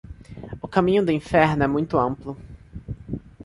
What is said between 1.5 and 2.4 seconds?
é muito amplo.